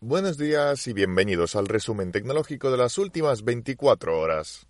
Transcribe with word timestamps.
Buenos 0.00 0.38
días 0.38 0.86
y 0.86 0.92
bienvenidos 0.92 1.56
al 1.56 1.66
resumen 1.66 2.12
tecnológico 2.12 2.70
de 2.70 2.76
las 2.76 2.98
últimas 2.98 3.42
24 3.42 4.16
horas. 4.16 4.67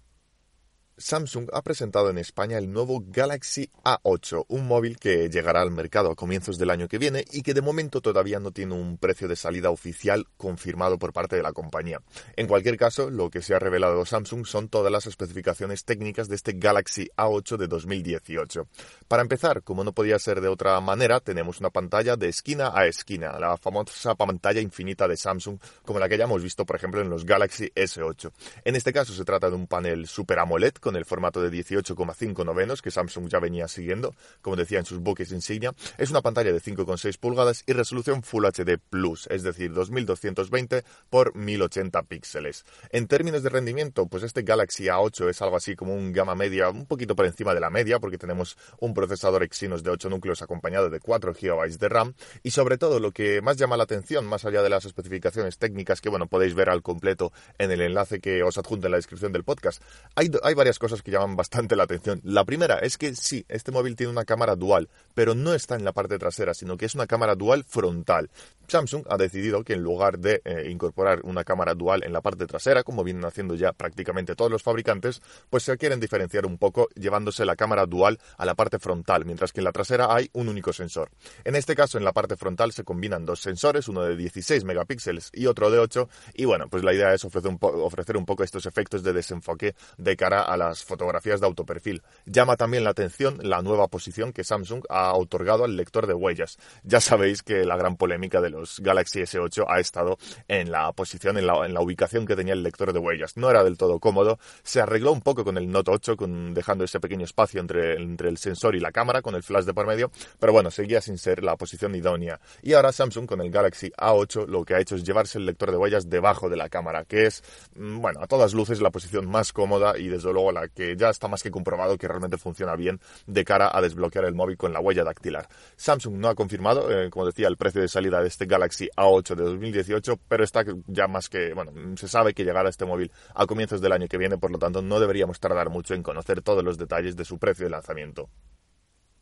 Samsung 0.98 1.48
ha 1.52 1.62
presentado 1.62 2.10
en 2.10 2.18
España 2.18 2.58
el 2.58 2.72
nuevo 2.72 3.04
Galaxy 3.06 3.70
A8, 3.84 4.46
un 4.48 4.66
móvil 4.66 4.98
que 4.98 5.30
llegará 5.30 5.62
al 5.62 5.70
mercado 5.70 6.10
a 6.10 6.16
comienzos 6.16 6.58
del 6.58 6.70
año 6.70 6.88
que 6.88 6.98
viene 6.98 7.24
y 7.30 7.42
que 7.42 7.54
de 7.54 7.62
momento 7.62 8.00
todavía 8.00 8.40
no 8.40 8.50
tiene 8.50 8.74
un 8.74 8.98
precio 8.98 9.28
de 9.28 9.36
salida 9.36 9.70
oficial 9.70 10.26
confirmado 10.36 10.98
por 10.98 11.12
parte 11.12 11.36
de 11.36 11.42
la 11.42 11.52
compañía. 11.52 12.00
En 12.36 12.48
cualquier 12.48 12.76
caso, 12.76 13.10
lo 13.10 13.30
que 13.30 13.42
se 13.42 13.54
ha 13.54 13.60
revelado 13.60 14.04
Samsung 14.04 14.44
son 14.44 14.68
todas 14.68 14.90
las 14.90 15.06
especificaciones 15.06 15.84
técnicas 15.84 16.28
de 16.28 16.34
este 16.34 16.54
Galaxy 16.54 17.08
A8 17.16 17.56
de 17.56 17.68
2018. 17.68 18.66
Para 19.06 19.22
empezar, 19.22 19.62
como 19.62 19.84
no 19.84 19.92
podía 19.92 20.18
ser 20.18 20.40
de 20.40 20.48
otra 20.48 20.80
manera, 20.80 21.20
tenemos 21.20 21.60
una 21.60 21.70
pantalla 21.70 22.16
de 22.16 22.28
esquina 22.28 22.72
a 22.74 22.86
esquina, 22.86 23.38
la 23.38 23.56
famosa 23.56 24.16
pantalla 24.16 24.60
infinita 24.60 25.06
de 25.06 25.16
Samsung, 25.16 25.60
como 25.84 26.00
la 26.00 26.08
que 26.08 26.18
ya 26.18 26.24
hemos 26.24 26.42
visto, 26.42 26.66
por 26.66 26.74
ejemplo, 26.74 27.00
en 27.00 27.08
los 27.08 27.24
Galaxy 27.24 27.70
S8. 27.74 28.32
En 28.64 28.74
este 28.74 28.92
caso 28.92 29.12
se 29.12 29.24
trata 29.24 29.48
de 29.48 29.54
un 29.54 29.68
panel 29.68 30.08
Super 30.08 30.40
AMOLED 30.40 30.74
con 30.88 30.96
el 30.96 31.04
formato 31.04 31.42
de 31.42 31.50
18,5 31.50 32.46
novenos 32.46 32.80
que 32.80 32.90
Samsung 32.90 33.28
ya 33.28 33.40
venía 33.40 33.68
siguiendo, 33.68 34.14
como 34.40 34.56
decía 34.56 34.78
en 34.78 34.86
sus 34.86 35.00
buques 35.00 35.32
insignia. 35.32 35.74
Es 35.98 36.08
una 36.08 36.22
pantalla 36.22 36.50
de 36.50 36.62
5,6 36.62 37.18
pulgadas 37.18 37.62
y 37.66 37.74
resolución 37.74 38.22
Full 38.22 38.46
HD 38.46 38.78
Plus, 38.78 39.26
es 39.26 39.42
decir, 39.42 39.74
2220 39.74 40.84
por 41.10 41.36
1080 41.36 42.02
píxeles. 42.04 42.64
En 42.88 43.06
términos 43.06 43.42
de 43.42 43.50
rendimiento, 43.50 44.06
pues 44.06 44.22
este 44.22 44.44
Galaxy 44.44 44.84
A8 44.84 45.28
es 45.28 45.42
algo 45.42 45.56
así 45.56 45.76
como 45.76 45.94
un 45.94 46.10
gama 46.14 46.34
media, 46.34 46.70
un 46.70 46.86
poquito 46.86 47.14
por 47.14 47.26
encima 47.26 47.52
de 47.52 47.60
la 47.60 47.68
media, 47.68 47.98
porque 47.98 48.16
tenemos 48.16 48.56
un 48.80 48.94
procesador 48.94 49.42
Exynos 49.42 49.82
de 49.82 49.90
8 49.90 50.08
núcleos 50.08 50.40
acompañado 50.40 50.88
de 50.88 51.00
4 51.00 51.34
GB 51.34 51.76
de 51.76 51.88
RAM 51.90 52.14
y 52.42 52.52
sobre 52.52 52.78
todo 52.78 52.98
lo 52.98 53.12
que 53.12 53.42
más 53.42 53.58
llama 53.58 53.76
la 53.76 53.82
atención, 53.82 54.24
más 54.24 54.46
allá 54.46 54.62
de 54.62 54.70
las 54.70 54.86
especificaciones 54.86 55.58
técnicas 55.58 56.00
que 56.00 56.08
bueno 56.08 56.28
podéis 56.28 56.54
ver 56.54 56.70
al 56.70 56.80
completo 56.80 57.30
en 57.58 57.72
el 57.72 57.82
enlace 57.82 58.20
que 58.20 58.42
os 58.42 58.56
adjunto 58.56 58.86
en 58.86 58.92
la 58.92 58.96
descripción 58.96 59.32
del 59.32 59.44
podcast, 59.44 59.82
hay, 60.14 60.30
hay 60.42 60.54
varias 60.54 60.77
cosas 60.78 61.02
que 61.02 61.10
llaman 61.10 61.36
bastante 61.36 61.76
la 61.76 61.84
atención. 61.84 62.20
La 62.24 62.44
primera 62.44 62.78
es 62.78 62.98
que 62.98 63.14
sí, 63.14 63.44
este 63.48 63.72
móvil 63.72 63.96
tiene 63.96 64.12
una 64.12 64.24
cámara 64.24 64.56
dual, 64.56 64.88
pero 65.14 65.34
no 65.34 65.54
está 65.54 65.76
en 65.76 65.84
la 65.84 65.92
parte 65.92 66.18
trasera, 66.18 66.54
sino 66.54 66.76
que 66.76 66.86
es 66.86 66.94
una 66.94 67.06
cámara 67.06 67.34
dual 67.34 67.64
frontal. 67.64 68.30
Samsung 68.68 69.04
ha 69.08 69.16
decidido 69.16 69.64
que 69.64 69.72
en 69.72 69.82
lugar 69.82 70.18
de 70.18 70.42
eh, 70.44 70.68
incorporar 70.70 71.20
una 71.24 71.42
cámara 71.42 71.74
dual 71.74 72.04
en 72.04 72.12
la 72.12 72.20
parte 72.20 72.46
trasera, 72.46 72.82
como 72.82 73.02
vienen 73.02 73.24
haciendo 73.24 73.54
ya 73.54 73.72
prácticamente 73.72 74.34
todos 74.34 74.50
los 74.50 74.62
fabricantes, 74.62 75.22
pues 75.48 75.62
se 75.62 75.76
quieren 75.78 76.00
diferenciar 76.00 76.44
un 76.44 76.58
poco 76.58 76.88
llevándose 76.94 77.44
la 77.44 77.56
cámara 77.56 77.86
dual 77.86 78.18
a 78.36 78.44
la 78.44 78.54
parte 78.54 78.78
frontal, 78.78 79.24
mientras 79.24 79.52
que 79.52 79.60
en 79.60 79.64
la 79.64 79.72
trasera 79.72 80.14
hay 80.14 80.28
un 80.34 80.48
único 80.48 80.72
sensor. 80.72 81.10
En 81.44 81.56
este 81.56 81.74
caso, 81.74 81.96
en 81.96 82.04
la 82.04 82.12
parte 82.12 82.36
frontal 82.36 82.72
se 82.72 82.84
combinan 82.84 83.24
dos 83.24 83.40
sensores, 83.40 83.88
uno 83.88 84.02
de 84.02 84.16
16 84.16 84.64
megapíxeles 84.64 85.30
y 85.32 85.46
otro 85.46 85.70
de 85.70 85.78
8, 85.78 86.08
y 86.34 86.44
bueno, 86.44 86.68
pues 86.68 86.84
la 86.84 86.92
idea 86.92 87.14
es 87.14 87.24
ofrecer 87.24 87.50
un, 87.50 87.58
ofrecer 87.60 88.16
un 88.16 88.26
poco 88.26 88.44
estos 88.44 88.66
efectos 88.66 89.02
de 89.02 89.12
desenfoque 89.12 89.74
de 89.96 90.16
cara 90.16 90.42
a 90.42 90.56
las 90.68 90.84
fotografías 90.84 91.40
de 91.40 91.46
autoperfil. 91.46 92.02
Llama 92.26 92.56
también 92.56 92.84
la 92.84 92.90
atención 92.90 93.38
la 93.42 93.62
nueva 93.62 93.88
posición 93.88 94.32
que 94.32 94.44
Samsung 94.44 94.84
ha 94.88 95.14
otorgado 95.14 95.64
al 95.64 95.76
lector 95.76 96.06
de 96.06 96.14
huellas. 96.14 96.58
Ya 96.82 97.00
sabéis 97.00 97.42
que 97.42 97.64
la 97.64 97.76
gran 97.76 97.96
polémica 97.96 98.40
de 98.40 98.50
los 98.50 98.80
Galaxy 98.80 99.20
S8 99.20 99.64
ha 99.68 99.80
estado 99.80 100.18
en 100.46 100.70
la 100.70 100.92
posición, 100.92 101.38
en 101.38 101.46
la, 101.46 101.80
ubicación 101.80 102.26
que 102.26 102.36
tenía 102.36 102.52
el 102.52 102.62
lector 102.62 102.92
de 102.92 102.98
huellas. 102.98 103.36
No 103.36 103.50
era 103.50 103.64
del 103.64 103.78
todo 103.78 103.98
cómodo. 103.98 104.38
Se 104.62 104.80
arregló 104.80 105.12
un 105.12 105.22
poco 105.22 105.44
con 105.44 105.56
el 105.56 105.70
Note 105.70 105.90
8, 105.90 106.16
con, 106.16 106.54
dejando 106.54 106.84
ese 106.84 107.00
pequeño 107.00 107.24
espacio 107.24 107.60
entre, 107.60 107.94
entre 107.94 108.28
el 108.28 108.36
sensor 108.38 108.76
y 108.76 108.80
la 108.80 108.92
cámara, 108.92 109.22
con 109.22 109.34
el 109.34 109.42
flash 109.42 109.64
de 109.64 109.74
por 109.74 109.86
medio, 109.86 110.10
pero 110.38 110.52
bueno, 110.52 110.70
seguía 110.70 111.00
sin 111.00 111.18
ser 111.18 111.42
la 111.42 111.56
posición 111.56 111.94
idónea. 111.94 112.40
Y 112.62 112.74
ahora 112.74 112.92
Samsung 112.92 113.26
con 113.26 113.40
el 113.40 113.50
Galaxy 113.50 113.90
A8 113.96 114.46
lo 114.46 114.64
que 114.64 114.74
ha 114.74 114.80
hecho 114.80 114.96
es 114.96 115.04
llevarse 115.04 115.38
el 115.38 115.46
lector 115.46 115.70
de 115.70 115.76
huellas 115.76 116.10
debajo 116.10 116.48
de 116.48 116.56
la 116.56 116.68
cámara, 116.68 117.04
que 117.04 117.26
es, 117.26 117.42
mm, 117.76 118.00
bueno, 118.00 118.20
a 118.22 118.26
todas 118.26 118.54
luces 118.54 118.80
la 118.80 118.90
posición 118.90 119.28
más 119.30 119.52
cómoda 119.52 119.98
y 119.98 120.08
desde 120.08 120.32
luego 120.32 120.47
que 120.74 120.96
ya 120.96 121.10
está 121.10 121.28
más 121.28 121.42
que 121.42 121.50
comprobado 121.50 121.96
que 121.98 122.08
realmente 122.08 122.38
funciona 122.38 122.76
bien 122.76 123.00
de 123.26 123.44
cara 123.44 123.70
a 123.72 123.80
desbloquear 123.80 124.24
el 124.24 124.34
móvil 124.34 124.56
con 124.56 124.72
la 124.72 124.80
huella 124.80 125.04
dactilar. 125.04 125.48
Samsung 125.76 126.14
no 126.16 126.28
ha 126.28 126.34
confirmado, 126.34 126.90
eh, 126.90 127.10
como 127.10 127.26
decía, 127.26 127.48
el 127.48 127.56
precio 127.56 127.80
de 127.80 127.88
salida 127.88 128.20
de 128.20 128.28
este 128.28 128.46
Galaxy 128.46 128.88
A8 128.96 129.34
de 129.34 129.44
2018, 129.44 130.18
pero 130.28 130.44
está 130.44 130.64
ya 130.86 131.06
más 131.08 131.28
que, 131.28 131.54
bueno, 131.54 131.72
se 131.96 132.08
sabe 132.08 132.34
que 132.34 132.44
llegará 132.44 132.68
este 132.68 132.84
móvil 132.84 133.10
a 133.34 133.46
comienzos 133.46 133.80
del 133.80 133.92
año 133.92 134.08
que 134.08 134.18
viene, 134.18 134.38
por 134.38 134.50
lo 134.50 134.58
tanto 134.58 134.82
no 134.82 135.00
deberíamos 135.00 135.40
tardar 135.40 135.70
mucho 135.70 135.94
en 135.94 136.02
conocer 136.02 136.42
todos 136.42 136.64
los 136.64 136.78
detalles 136.78 137.16
de 137.16 137.24
su 137.24 137.38
precio 137.38 137.66
de 137.66 137.70
lanzamiento 137.70 138.28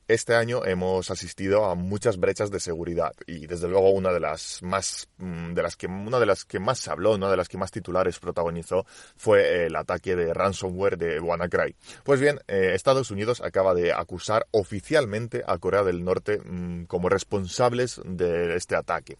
este 0.09 0.35
año 0.35 0.65
hemos 0.65 1.11
asistido 1.11 1.65
a 1.65 1.75
muchas 1.75 2.19
brechas 2.19 2.51
de 2.51 2.61
seguridad 2.61 3.13
y 3.27 3.47
desde 3.47 3.69
luego 3.69 3.91
una 3.91 4.13
de 4.13 4.21
las 4.21 4.63
más 4.63 5.09
mm, 5.19 5.53
de 5.53 5.63
las 5.63 5.77
que 5.77 5.87
una 5.87 6.21
de 6.21 6.27
las 6.27 6.45
que 6.45 6.61
más 6.61 6.79
se 6.79 6.91
habló, 6.91 7.15
una 7.15 7.31
de 7.31 7.37
las 7.37 7.49
que 7.49 7.59
más 7.59 7.71
titulares 7.71 8.19
protagonizó 8.19 8.87
fue 9.17 9.67
el 9.67 9.75
ataque 9.75 10.15
de 10.15 10.33
ransomware 10.33 10.97
de 10.97 11.19
WannaCry. 11.19 11.75
Pues 12.05 12.21
bien, 12.21 12.39
eh, 12.47 12.73
Estados 12.75 13.11
Unidos 13.11 13.41
acaba 13.41 13.75
de 13.75 13.93
acusar 13.93 14.47
oficialmente 14.53 15.43
a 15.47 15.59
Corea 15.59 15.83
del 15.83 16.05
Norte 16.05 16.39
mm, 16.39 16.85
como 16.85 17.09
responsables 17.09 18.01
de 18.05 18.55
este 18.55 18.77
ataque. 18.77 19.19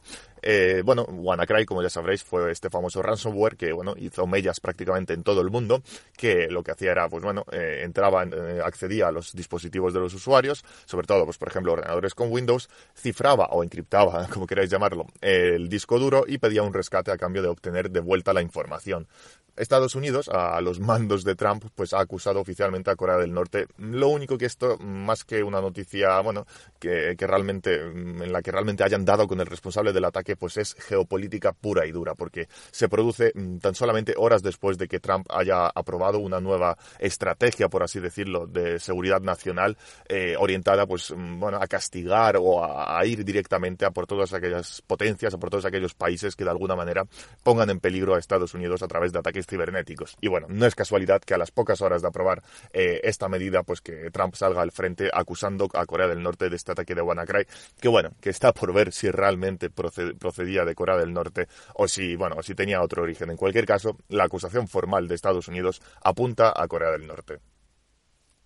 Eh, 0.49 0.83
bueno, 0.85 1.03
WannaCry, 1.03 1.67
como 1.67 1.83
ya 1.83 1.91
sabréis, 1.91 2.23
fue 2.23 2.53
este 2.53 2.71
famoso 2.71 3.03
ransomware 3.03 3.57
que, 3.57 3.73
bueno, 3.73 3.95
hizo 3.97 4.29
mellas 4.29 4.61
prácticamente 4.61 5.13
en 5.13 5.25
todo 5.25 5.41
el 5.41 5.51
mundo, 5.51 5.83
que 6.17 6.47
lo 6.49 6.63
que 6.63 6.71
hacía 6.71 6.93
era, 6.93 7.09
pues 7.09 7.25
bueno, 7.25 7.45
eh, 7.51 7.81
entraba, 7.83 8.23
eh, 8.23 8.61
accedía 8.65 9.09
a 9.09 9.11
los 9.11 9.33
dispositivos 9.33 9.93
de 9.93 9.99
los 9.99 10.15
usuarios, 10.15 10.65
sobre 10.85 11.09
todo, 11.09 11.25
pues 11.25 11.37
por 11.37 11.49
ejemplo, 11.49 11.73
ordenadores 11.73 12.15
con 12.15 12.31
Windows, 12.31 12.71
cifraba 12.95 13.47
o 13.47 13.65
encriptaba, 13.65 14.29
como 14.33 14.47
queráis 14.47 14.71
llamarlo, 14.71 15.07
el 15.21 15.69
disco 15.69 15.99
duro 15.99 16.23
y 16.29 16.39
pedía 16.39 16.63
un 16.63 16.73
rescate 16.73 17.11
a 17.11 17.19
cambio 17.19 17.43
de 17.43 17.49
obtener 17.49 17.91
de 17.91 17.99
vuelta 17.99 18.33
la 18.33 18.41
información. 18.41 19.09
Estados 19.57 19.95
Unidos, 19.95 20.29
a 20.29 20.61
los 20.61 20.81
mandos 20.81 21.25
de 21.25 21.35
Trump, 21.35 21.65
pues 21.75 21.93
ha 21.93 22.01
acusado 22.01 22.41
oficialmente 22.41 22.91
a 22.91 22.97
Corea 22.97 23.17
del 23.17 23.33
Norte. 23.33 23.67
Lo 23.79 24.09
único 24.09 24.39
que 24.39 24.47
esto, 24.47 24.77
más 24.79 25.25
que 25.25 25.43
una 25.43 25.61
noticia, 25.61 26.21
bueno, 26.21 26.47
que, 26.79 27.15
que 27.17 27.27
realmente, 27.27 27.75
en 27.75 28.33
la 28.33 28.43
que 28.43 28.53
realmente 28.53 28.85
hayan 28.85 29.05
dado 29.05 29.27
con 29.27 29.41
el 29.41 29.47
responsable 29.47 29.93
del 29.93 30.05
ataque, 30.05 30.37
pues 30.37 30.57
es 30.57 30.75
geopolítica 30.75 31.53
pura 31.53 31.87
y 31.87 31.93
dura, 31.93 32.15
porque 32.15 32.49
se 32.71 32.89
produce 32.89 33.33
mm, 33.35 33.59
tan 33.59 33.75
solamente 33.75 34.15
horas 34.17 34.43
después 34.43 34.79
de 34.79 34.89
que 34.89 35.01
Trump 35.01 35.27
haya 35.31 35.67
aprobado 35.67 36.19
una 36.19 36.41
nueva 36.41 36.77
estrategia, 36.99 37.69
por 37.69 37.83
así 37.83 38.01
decirlo, 38.01 38.47
de 38.47 38.79
seguridad 38.79 39.21
nacional 39.21 39.77
eh, 40.09 40.37
orientada, 40.39 40.87
pues, 40.87 41.13
mm, 41.17 41.41
bueno, 41.41 41.59
a 41.61 41.67
castigar 41.67 42.37
o 42.39 42.65
a, 42.65 43.05
ir 43.07 43.25
directamente 43.25 43.85
a 43.85 43.91
por 43.91 44.07
todas 44.07 44.33
aquellas 44.33 44.83
potencias, 44.83 45.35
a 45.35 45.39
por 45.39 45.51
todos 45.51 45.65
aquellos 45.65 45.95
países 45.95 46.35
que 46.35 46.45
de 46.45 46.51
alguna 46.51 46.75
manera 46.75 47.05
pongan 47.43 47.71
en 47.71 47.81
peligro 47.81 48.15
a 48.15 48.19
Estados 48.19 48.55
Unidos 48.55 48.83
a 48.83 48.89
través 48.89 49.13
de 49.13 49.19
ataques 49.19 49.46
cibernéticos. 49.47 50.17
Y 50.21 50.29
bueno, 50.29 50.47
no 50.51 50.67
es 50.67 50.75
casualidad 50.75 51.21
que 51.21 51.35
a 51.35 51.39
las 51.39 51.51
pocas 51.51 51.81
horas 51.81 52.03
de 52.03 52.09
aprobar 52.09 52.43
eh, 52.73 53.01
esta 53.05 53.29
medida, 53.29 53.63
pues 53.63 53.81
que 53.81 54.11
Trump 54.11 54.35
salga 54.35 54.63
al 54.63 54.73
frente 54.73 55.11
acusando 55.13 55.69
a 55.75 55.87
Corea 55.87 56.09
del 56.09 56.23
Norte 56.23 56.51
de 56.51 56.57
este 56.57 56.73
ataque 56.73 56.95
de 56.95 57.03
WannaCry, 57.03 57.47
que 57.81 57.89
bueno, 57.89 58.11
que 58.21 58.31
está 58.31 58.53
por 58.53 58.73
ver 58.73 58.93
si 58.93 59.11
realmente 59.11 59.71
procedía 59.71 60.65
de 60.65 60.75
Corea 60.75 60.97
del 60.97 61.13
Norte 61.13 61.49
o 61.75 61.89
si, 61.89 62.17
bueno, 62.17 62.43
si 62.43 62.55
tenía 62.55 62.83
otro 62.83 63.03
origen. 63.03 63.31
En 63.31 63.37
cualquier 63.37 63.67
caso, 63.67 63.97
la 64.09 64.25
acusación 64.25 64.69
formal 64.69 65.09
de 65.09 65.15
Estados 65.15 65.49
Unidos 65.49 65.81
apunta 66.03 66.53
a 66.55 66.67
Corea 66.69 66.91
del 66.91 67.07
Norte 67.07 67.41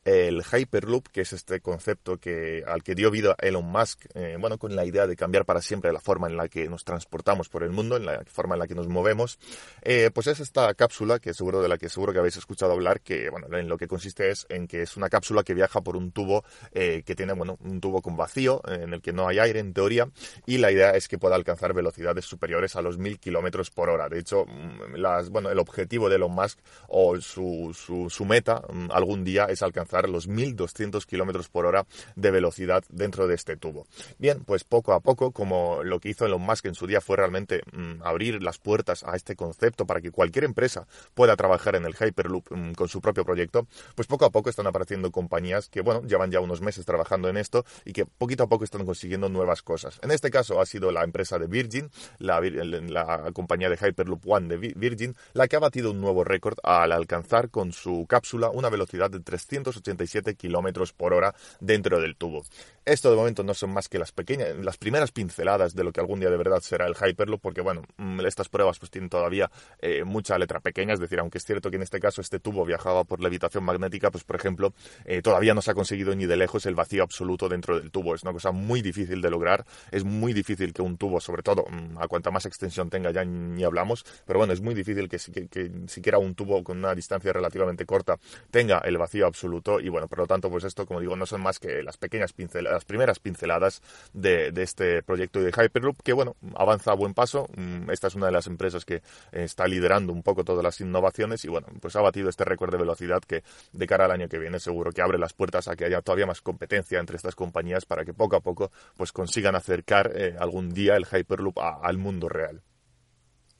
el 0.04 0.42
Hyperloop, 0.42 1.08
que 1.08 1.20
es 1.22 1.32
este 1.32 1.60
concepto 1.60 2.16
que, 2.18 2.64
al 2.66 2.82
que 2.82 2.94
dio 2.94 3.10
vida 3.10 3.36
Elon 3.38 3.66
Musk, 3.66 4.06
eh, 4.14 4.36
bueno, 4.40 4.58
con 4.58 4.74
la 4.74 4.84
idea 4.84 5.06
de 5.06 5.16
cambiar 5.16 5.44
para 5.44 5.60
siempre 5.60 5.92
la 5.92 6.00
forma 6.00 6.26
en 6.26 6.36
la 6.36 6.48
que 6.48 6.68
nos 6.68 6.84
transportamos 6.84 7.48
por 7.48 7.62
el 7.62 7.70
mundo, 7.70 7.96
en 7.96 8.06
la 8.06 8.24
forma 8.24 8.54
en 8.54 8.60
la 8.60 8.66
que 8.66 8.74
nos 8.74 8.88
movemos, 8.88 9.38
eh, 9.82 10.10
pues 10.12 10.26
es 10.26 10.40
esta 10.40 10.72
cápsula 10.74 11.18
que 11.18 11.34
seguro 11.34 11.60
de 11.60 11.68
la 11.68 11.76
que 11.76 11.88
seguro 11.88 12.12
que 12.12 12.18
habéis 12.18 12.36
escuchado 12.36 12.72
hablar, 12.72 13.00
que 13.00 13.28
bueno, 13.30 13.54
en 13.56 13.68
lo 13.68 13.76
que 13.76 13.88
consiste 13.88 14.30
es 14.30 14.46
en 14.48 14.66
que 14.66 14.82
es 14.82 14.96
una 14.96 15.10
cápsula 15.10 15.42
que 15.42 15.54
viaja 15.54 15.82
por 15.82 15.96
un 15.96 16.12
tubo 16.12 16.44
eh, 16.72 17.02
que 17.04 17.14
tiene, 17.14 17.34
bueno, 17.34 17.58
un 17.62 17.80
tubo 17.80 18.00
con 18.00 18.16
vacío, 18.16 18.62
en 18.66 18.94
el 18.94 19.02
que 19.02 19.12
no 19.12 19.28
hay 19.28 19.38
aire 19.38 19.60
en 19.60 19.74
teoría, 19.74 20.08
y 20.46 20.58
la 20.58 20.72
idea 20.72 20.90
es 20.92 21.08
que 21.08 21.18
pueda 21.18 21.34
alcanzar 21.34 21.74
velocidades 21.74 22.24
superiores 22.24 22.74
a 22.76 22.82
los 22.82 22.96
mil 22.96 23.18
kilómetros 23.18 23.70
por 23.70 23.90
hora. 23.90 24.08
De 24.08 24.18
hecho, 24.18 24.46
mm, 24.46 24.94
las, 24.94 25.28
bueno, 25.28 25.50
el 25.50 25.58
objetivo 25.58 26.08
de 26.08 26.16
Elon 26.16 26.32
Musk 26.32 26.58
o 26.88 27.20
su, 27.20 27.72
su, 27.74 28.08
su 28.08 28.24
meta 28.24 28.62
mm, 28.72 28.90
algún 28.92 29.24
día 29.24 29.44
es 29.44 29.62
alcanzar 29.62 29.89
los 30.08 30.28
1.200 30.28 31.04
kilómetros 31.04 31.48
por 31.48 31.66
hora 31.66 31.86
de 32.16 32.30
velocidad 32.30 32.84
dentro 32.88 33.26
de 33.26 33.34
este 33.34 33.56
tubo. 33.56 33.86
Bien, 34.18 34.44
pues 34.44 34.64
poco 34.64 34.92
a 34.92 35.00
poco, 35.00 35.32
como 35.32 35.82
lo 35.82 36.00
que 36.00 36.10
hizo 36.10 36.26
Elon 36.26 36.42
Musk 36.42 36.66
en 36.66 36.74
su 36.74 36.86
día 36.86 37.00
fue 37.00 37.16
realmente 37.16 37.62
mm, 37.72 38.02
abrir 38.02 38.42
las 38.42 38.58
puertas 38.58 39.04
a 39.04 39.16
este 39.16 39.36
concepto 39.36 39.86
para 39.86 40.00
que 40.00 40.10
cualquier 40.10 40.44
empresa 40.44 40.86
pueda 41.14 41.36
trabajar 41.36 41.76
en 41.76 41.84
el 41.84 41.94
Hyperloop 41.94 42.50
mm, 42.50 42.72
con 42.72 42.88
su 42.88 43.00
propio 43.00 43.24
proyecto, 43.24 43.66
pues 43.94 44.06
poco 44.06 44.24
a 44.24 44.30
poco 44.30 44.50
están 44.50 44.66
apareciendo 44.66 45.10
compañías 45.10 45.68
que, 45.68 45.80
bueno, 45.80 46.02
llevan 46.02 46.30
ya 46.30 46.40
unos 46.40 46.60
meses 46.60 46.84
trabajando 46.84 47.28
en 47.28 47.36
esto 47.36 47.64
y 47.84 47.92
que 47.92 48.06
poquito 48.06 48.44
a 48.44 48.48
poco 48.48 48.64
están 48.64 48.84
consiguiendo 48.84 49.28
nuevas 49.28 49.62
cosas. 49.62 49.98
En 50.02 50.10
este 50.10 50.30
caso 50.30 50.60
ha 50.60 50.66
sido 50.66 50.90
la 50.90 51.04
empresa 51.04 51.38
de 51.38 51.46
Virgin, 51.46 51.90
la, 52.18 52.40
la 52.40 53.30
compañía 53.32 53.68
de 53.68 53.76
Hyperloop 53.76 54.26
One 54.26 54.48
de 54.48 54.74
Virgin, 54.76 55.14
la 55.32 55.48
que 55.48 55.56
ha 55.56 55.60
batido 55.60 55.90
un 55.90 56.00
nuevo 56.00 56.24
récord 56.24 56.58
al 56.62 56.92
alcanzar 56.92 57.50
con 57.50 57.72
su 57.72 58.06
cápsula 58.08 58.50
una 58.50 58.68
velocidad 58.68 59.10
de 59.10 59.20
380 59.20 59.79
87 59.80 60.34
kilómetros 60.34 60.92
por 60.92 61.12
hora 61.12 61.34
dentro 61.60 62.00
del 62.00 62.16
tubo. 62.16 62.44
Esto 62.86 63.10
de 63.10 63.16
momento 63.16 63.42
no 63.42 63.52
son 63.54 63.72
más 63.72 63.88
que 63.88 63.98
las 63.98 64.10
pequeñas, 64.10 64.56
las 64.56 64.78
primeras 64.78 65.12
pinceladas 65.12 65.74
de 65.74 65.84
lo 65.84 65.92
que 65.92 66.00
algún 66.00 66.18
día 66.20 66.30
de 66.30 66.36
verdad 66.36 66.60
será 66.60 66.86
el 66.86 66.94
Hyperloop, 66.94 67.40
porque 67.40 67.60
bueno, 67.60 67.82
mm, 67.98 68.20
estas 68.26 68.48
pruebas 68.48 68.78
pues 68.78 68.90
tienen 68.90 69.10
todavía 69.10 69.50
eh, 69.80 70.04
mucha 70.04 70.38
letra 70.38 70.60
pequeña, 70.60 70.94
es 70.94 71.00
decir, 71.00 71.18
aunque 71.18 71.38
es 71.38 71.44
cierto 71.44 71.70
que 71.70 71.76
en 71.76 71.82
este 71.82 72.00
caso 72.00 72.20
este 72.20 72.38
tubo 72.40 72.64
viajaba 72.64 73.04
por 73.04 73.20
levitación 73.20 73.64
magnética, 73.64 74.10
pues 74.10 74.24
por 74.24 74.36
ejemplo, 74.36 74.72
eh, 75.04 75.20
todavía 75.22 75.52
no 75.52 75.62
se 75.62 75.72
ha 75.72 75.74
conseguido 75.74 76.14
ni 76.14 76.26
de 76.26 76.36
lejos 76.36 76.64
el 76.66 76.74
vacío 76.74 77.02
absoluto 77.02 77.48
dentro 77.48 77.78
del 77.78 77.90
tubo. 77.90 78.14
Es 78.14 78.22
una 78.22 78.32
cosa 78.32 78.50
muy 78.50 78.80
difícil 78.80 79.20
de 79.20 79.30
lograr, 79.30 79.66
es 79.90 80.04
muy 80.04 80.32
difícil 80.32 80.72
que 80.72 80.82
un 80.82 80.96
tubo, 80.96 81.20
sobre 81.20 81.42
todo, 81.42 81.66
mm, 81.68 81.98
a 81.98 82.08
cuanta 82.08 82.30
más 82.30 82.46
extensión 82.46 82.88
tenga 82.88 83.10
ya 83.10 83.24
ni 83.24 83.62
hablamos, 83.62 84.04
pero 84.26 84.38
bueno, 84.38 84.54
es 84.54 84.60
muy 84.60 84.74
difícil 84.74 85.08
que, 85.08 85.18
que 85.48 85.70
siquiera 85.86 86.18
un 86.18 86.34
tubo 86.34 86.64
con 86.64 86.78
una 86.78 86.94
distancia 86.94 87.32
relativamente 87.32 87.84
corta 87.84 88.18
tenga 88.50 88.78
el 88.78 88.98
vacío 88.98 89.26
absoluto. 89.26 89.80
Y 89.80 89.88
bueno, 89.88 90.08
por 90.08 90.18
lo 90.18 90.26
tanto, 90.26 90.50
pues 90.50 90.64
esto, 90.64 90.86
como 90.86 91.00
digo, 91.00 91.16
no 91.16 91.26
son 91.26 91.42
más 91.42 91.58
que 91.58 91.82
las 91.82 91.96
pequeñas 91.96 92.32
pinceladas, 92.32 92.69
las 92.70 92.84
primeras 92.84 93.18
pinceladas 93.18 93.82
de, 94.12 94.52
este 94.56 95.02
proyecto 95.02 95.40
de 95.40 95.50
Hyperloop, 95.50 96.02
que 96.02 96.12
bueno, 96.12 96.36
avanza 96.54 96.92
a 96.92 96.94
buen 96.94 97.14
paso. 97.14 97.46
Mm, 97.56 97.90
esta 97.90 98.08
es 98.08 98.14
una 98.14 98.26
de 98.26 98.32
las 98.32 98.46
empresas 98.46 98.84
que 98.84 99.02
está 99.32 99.66
liderando 99.66 100.12
un 100.12 100.22
poco 100.22 100.44
todas 100.44 100.62
las 100.62 100.80
innovaciones 100.80 101.44
y 101.44 101.48
bueno, 101.48 101.66
pues 101.80 101.96
ha 101.96 102.00
batido 102.00 102.28
este 102.28 102.44
récord 102.44 102.72
de 102.72 102.78
velocidad 102.78 103.20
que 103.22 103.42
de 103.72 103.86
cara 103.86 104.04
al 104.04 104.10
año 104.12 104.28
que 104.28 104.38
viene 104.38 104.60
seguro 104.60 104.92
que 104.92 105.02
abre 105.02 105.18
las 105.18 105.32
puertas 105.32 105.68
a 105.68 105.76
que 105.76 105.84
haya 105.84 106.02
todavía 106.02 106.26
más 106.26 106.40
competencia 106.40 106.98
entre 106.98 107.16
estas 107.16 107.34
compañías 107.34 107.86
para 107.86 108.04
que 108.04 108.14
poco 108.14 108.36
a 108.36 108.40
poco 108.40 108.70
pues 108.96 109.12
consigan 109.12 109.54
acercar 109.54 110.12
eh, 110.14 110.36
algún 110.38 110.70
día 110.70 110.96
el 110.96 111.06
Hyperloop 111.06 111.58
al 111.58 111.98
mundo 111.98 112.28
real. 112.28 112.62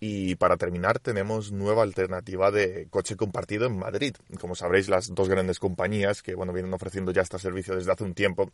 Y 0.03 0.37
para 0.37 0.57
terminar, 0.57 0.99
tenemos 0.99 1.53
nueva 1.53 1.83
alternativa 1.83 2.51
de 2.51 2.89
coche 2.89 3.17
compartido 3.17 3.67
en 3.67 3.79
Madrid. 3.79 4.15
Como 4.41 4.55
sabréis, 4.55 4.89
las 4.89 5.15
dos 5.15 5.29
grandes 5.29 5.59
compañías 5.59 6.23
que 6.23 6.35
bueno, 6.35 6.55
vienen 6.55 6.73
ofreciendo 6.73 7.13
ya 7.13 7.21
este 7.21 7.39
servicio 7.39 7.77
desde 7.77 7.93
hace 7.93 8.05
un 8.05 8.15
tiempo 8.15 8.51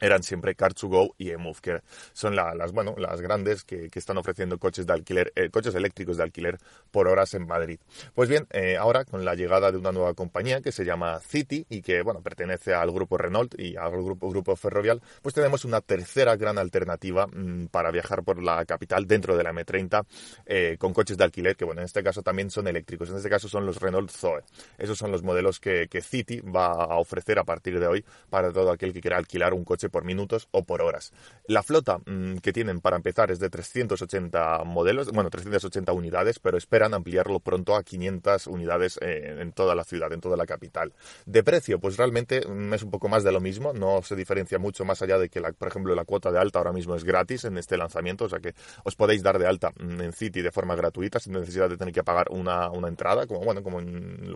eran 0.00 0.22
siempre 0.22 0.56
Car2Go 0.56 1.14
y 1.18 1.30
eMove, 1.30 1.60
que 1.60 1.80
son 2.12 2.36
las, 2.36 2.72
bueno, 2.72 2.94
las 2.98 3.20
grandes 3.20 3.64
que, 3.64 3.90
están 3.96 4.18
ofreciendo 4.18 4.58
coches 4.58 4.86
de 4.86 4.92
alquiler, 4.92 5.32
eh, 5.36 5.48
coches 5.48 5.74
eléctricos 5.74 6.18
de 6.18 6.22
alquiler 6.22 6.58
por 6.90 7.08
horas 7.08 7.32
en 7.32 7.46
Madrid. 7.46 7.80
Pues 8.14 8.28
bien, 8.28 8.46
eh, 8.50 8.76
ahora 8.76 9.04
con 9.06 9.24
la 9.24 9.34
llegada 9.34 9.72
de 9.72 9.78
una 9.78 9.90
nueva 9.90 10.12
compañía 10.12 10.60
que 10.60 10.70
se 10.70 10.84
llama 10.84 11.18
City 11.20 11.64
y 11.70 11.80
que, 11.80 12.02
bueno, 12.02 12.20
pertenece 12.20 12.74
al 12.74 12.92
grupo 12.92 13.16
Renault 13.16 13.58
y 13.58 13.76
al 13.76 13.90
grupo, 13.90 14.28
grupo 14.28 14.54
Ferrovial, 14.54 15.00
pues 15.22 15.34
tenemos 15.34 15.64
una 15.64 15.80
tercera 15.80 16.36
gran 16.36 16.58
alternativa 16.58 17.26
mm, 17.26 17.68
para 17.68 17.90
viajar 17.90 18.22
por 18.22 18.42
la 18.42 18.64
capital 18.66 19.06
dentro 19.06 19.34
de 19.36 19.44
la 19.44 19.52
M30 19.52 20.04
eh, 20.44 20.76
con 20.78 20.92
coches 20.92 21.16
de 21.16 21.24
alquiler, 21.24 21.56
que, 21.56 21.64
bueno, 21.64 21.80
en 21.80 21.86
este 21.86 22.02
caso 22.02 22.22
también 22.22 22.50
son 22.50 22.68
eléctricos. 22.68 23.08
En 23.08 23.16
este 23.16 23.30
caso 23.30 23.48
son 23.48 23.64
los 23.64 23.80
Renault 23.80 24.10
Zoe. 24.10 24.42
Esos 24.76 24.98
son 24.98 25.10
los 25.10 25.22
modelos 25.22 25.58
que, 25.58 25.88
que 25.88 26.02
City 26.02 26.40
va 26.40 26.66
a 26.66 26.98
ofrecer 26.98 27.38
a 27.38 27.44
partir 27.44 27.80
de 27.80 27.86
hoy 27.86 28.04
para 28.28 28.52
todo 28.52 28.70
aquel 28.70 28.92
que 28.92 29.00
quiera 29.00 29.16
alquilar 29.16 29.54
un 29.54 29.64
coche 29.64 29.85
por 29.90 30.04
minutos 30.04 30.48
o 30.50 30.64
por 30.64 30.82
horas. 30.82 31.12
La 31.46 31.62
flota 31.62 31.98
mm, 32.04 32.36
que 32.38 32.52
tienen 32.52 32.80
para 32.80 32.96
empezar 32.96 33.30
es 33.30 33.38
de 33.38 33.50
380 33.50 34.64
modelos, 34.64 35.10
bueno, 35.12 35.30
380 35.30 35.92
unidades, 35.92 36.38
pero 36.38 36.58
esperan 36.58 36.94
ampliarlo 36.94 37.40
pronto 37.40 37.76
a 37.76 37.82
500 37.82 38.46
unidades 38.46 38.98
eh, 39.02 39.36
en 39.40 39.52
toda 39.52 39.74
la 39.74 39.84
ciudad, 39.84 40.12
en 40.12 40.20
toda 40.20 40.36
la 40.36 40.46
capital. 40.46 40.92
De 41.24 41.42
precio, 41.42 41.78
pues 41.78 41.96
realmente 41.96 42.46
mm, 42.46 42.74
es 42.74 42.82
un 42.82 42.90
poco 42.90 43.08
más 43.08 43.24
de 43.24 43.32
lo 43.32 43.40
mismo, 43.40 43.72
no 43.72 44.02
se 44.02 44.16
diferencia 44.16 44.58
mucho 44.58 44.84
más 44.84 45.02
allá 45.02 45.18
de 45.18 45.28
que, 45.28 45.40
por 45.40 45.68
ejemplo, 45.68 45.94
la 45.94 46.04
cuota 46.04 46.30
de 46.30 46.38
alta 46.38 46.58
ahora 46.58 46.72
mismo 46.72 46.94
es 46.94 47.04
gratis 47.04 47.44
en 47.44 47.58
este 47.58 47.76
lanzamiento, 47.76 48.24
o 48.24 48.28
sea 48.28 48.40
que 48.40 48.54
os 48.84 48.94
podéis 48.96 49.22
dar 49.22 49.38
de 49.38 49.46
alta 49.46 49.72
mm, 49.78 50.00
en 50.00 50.12
City 50.12 50.42
de 50.42 50.50
forma 50.50 50.74
gratuita 50.74 51.18
sin 51.18 51.32
necesidad 51.32 51.68
de 51.68 51.76
tener 51.76 51.92
que 51.92 52.02
pagar 52.02 52.28
una, 52.30 52.70
entrada, 52.86 53.26
como 53.26 53.40
bueno, 53.40 53.62
como 53.62 53.78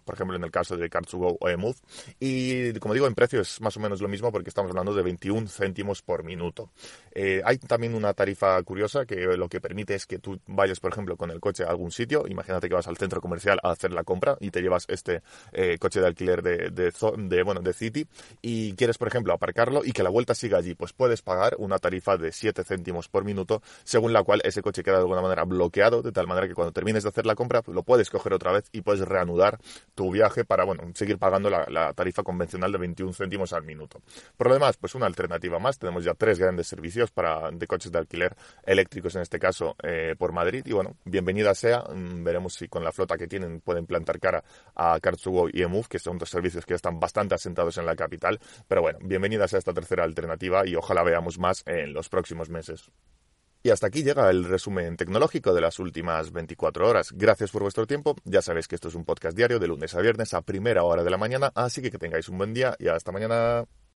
por 0.04 0.14
ejemplo 0.14 0.36
en 0.36 0.44
el 0.44 0.50
caso 0.50 0.76
de 0.76 0.90
Car2Go 0.90 1.36
o 1.40 1.48
Emove. 1.48 1.76
Y 2.18 2.72
como 2.74 2.94
digo, 2.94 3.06
en 3.06 3.14
precio 3.14 3.40
es 3.40 3.60
más 3.60 3.76
o 3.76 3.80
menos 3.80 4.00
lo 4.00 4.08
mismo 4.08 4.32
porque 4.32 4.48
estamos 4.48 4.70
hablando 4.70 4.94
de 4.94 5.02
21 5.02 5.39
céntimos 5.48 6.02
por 6.02 6.24
minuto. 6.24 6.70
Eh, 7.12 7.42
hay 7.44 7.58
también 7.58 7.94
una 7.94 8.14
tarifa 8.14 8.62
curiosa 8.62 9.04
que 9.04 9.16
lo 9.36 9.48
que 9.48 9.60
permite 9.60 9.94
es 9.94 10.06
que 10.06 10.18
tú 10.18 10.40
vayas, 10.46 10.80
por 10.80 10.92
ejemplo, 10.92 11.16
con 11.16 11.30
el 11.30 11.40
coche 11.40 11.64
a 11.64 11.68
algún 11.68 11.90
sitio. 11.90 12.26
Imagínate 12.28 12.68
que 12.68 12.74
vas 12.74 12.86
al 12.86 12.96
centro 12.96 13.20
comercial 13.20 13.58
a 13.62 13.70
hacer 13.70 13.92
la 13.92 14.04
compra 14.04 14.36
y 14.40 14.50
te 14.50 14.60
llevas 14.60 14.84
este 14.88 15.22
eh, 15.52 15.78
coche 15.78 16.00
de 16.00 16.06
alquiler 16.06 16.42
de, 16.42 16.70
de, 16.70 17.42
bueno, 17.42 17.60
de 17.60 17.72
City 17.72 18.06
y 18.42 18.74
quieres, 18.74 18.98
por 18.98 19.08
ejemplo, 19.08 19.32
aparcarlo 19.32 19.82
y 19.84 19.92
que 19.92 20.02
la 20.02 20.10
vuelta 20.10 20.34
siga 20.34 20.58
allí. 20.58 20.74
Pues 20.74 20.92
puedes 20.92 21.22
pagar 21.22 21.56
una 21.58 21.78
tarifa 21.78 22.16
de 22.16 22.32
7 22.32 22.64
céntimos 22.64 23.08
por 23.08 23.24
minuto, 23.24 23.62
según 23.84 24.12
la 24.12 24.22
cual 24.22 24.40
ese 24.44 24.62
coche 24.62 24.82
queda 24.82 24.96
de 24.96 25.02
alguna 25.02 25.22
manera 25.22 25.44
bloqueado, 25.44 26.02
de 26.02 26.12
tal 26.12 26.26
manera 26.26 26.46
que 26.46 26.54
cuando 26.54 26.72
termines 26.72 27.02
de 27.02 27.08
hacer 27.08 27.26
la 27.26 27.34
compra 27.34 27.62
lo 27.66 27.82
puedes 27.82 28.10
coger 28.10 28.32
otra 28.32 28.52
vez 28.52 28.64
y 28.72 28.82
puedes 28.82 29.00
reanudar 29.00 29.58
tu 29.94 30.10
viaje 30.10 30.44
para, 30.44 30.64
bueno, 30.64 30.84
seguir 30.94 31.18
pagando 31.18 31.50
la, 31.50 31.66
la 31.68 31.92
tarifa 31.92 32.22
convencional 32.22 32.72
de 32.72 32.78
21 32.78 33.12
céntimos 33.12 33.52
al 33.52 33.64
minuto. 33.64 34.00
Por 34.36 34.48
lo 34.48 34.54
demás, 34.54 34.76
pues 34.76 34.94
una 34.94 35.06
alternativa 35.06 35.29
más. 35.60 35.78
Tenemos 35.78 36.04
ya 36.04 36.14
tres 36.14 36.38
grandes 36.38 36.66
servicios 36.66 37.10
para, 37.10 37.50
de 37.50 37.66
coches 37.66 37.92
de 37.92 37.98
alquiler 37.98 38.36
eléctricos, 38.64 39.14
en 39.16 39.22
este 39.22 39.38
caso, 39.38 39.76
eh, 39.82 40.14
por 40.18 40.32
Madrid. 40.32 40.62
Y 40.66 40.72
bueno, 40.72 40.96
bienvenida 41.04 41.54
sea. 41.54 41.80
Mm, 41.80 42.24
veremos 42.24 42.54
si 42.54 42.68
con 42.68 42.84
la 42.84 42.92
flota 42.92 43.16
que 43.16 43.26
tienen 43.26 43.60
pueden 43.60 43.86
plantar 43.86 44.18
cara 44.20 44.42
a 44.74 44.98
Car2Go 44.98 45.50
y 45.52 45.62
eMove, 45.62 45.88
que 45.88 45.98
son 45.98 46.18
dos 46.18 46.30
servicios 46.30 46.66
que 46.66 46.74
están 46.74 46.98
bastante 46.98 47.34
asentados 47.34 47.78
en 47.78 47.86
la 47.86 47.96
capital. 47.96 48.38
Pero 48.66 48.82
bueno, 48.82 48.98
bienvenida 49.02 49.46
sea 49.48 49.58
esta 49.58 49.72
tercera 49.72 50.04
alternativa 50.04 50.66
y 50.66 50.74
ojalá 50.74 51.02
veamos 51.02 51.38
más 51.38 51.62
en 51.66 51.92
los 51.92 52.08
próximos 52.08 52.50
meses. 52.50 52.90
Y 53.62 53.68
hasta 53.68 53.88
aquí 53.88 54.02
llega 54.02 54.30
el 54.30 54.44
resumen 54.44 54.96
tecnológico 54.96 55.52
de 55.52 55.60
las 55.60 55.78
últimas 55.78 56.32
24 56.32 56.88
horas. 56.88 57.12
Gracias 57.12 57.50
por 57.50 57.60
vuestro 57.60 57.86
tiempo. 57.86 58.16
Ya 58.24 58.40
sabéis 58.40 58.66
que 58.66 58.74
esto 58.74 58.88
es 58.88 58.94
un 58.94 59.04
podcast 59.04 59.36
diario 59.36 59.58
de 59.58 59.68
lunes 59.68 59.94
a 59.94 60.00
viernes 60.00 60.32
a 60.32 60.40
primera 60.40 60.82
hora 60.84 61.04
de 61.04 61.10
la 61.10 61.18
mañana, 61.18 61.52
así 61.54 61.82
que 61.82 61.90
que 61.90 61.98
tengáis 61.98 62.28
un 62.30 62.38
buen 62.38 62.54
día 62.54 62.74
y 62.78 62.88
hasta 62.88 63.12
mañana. 63.12 63.66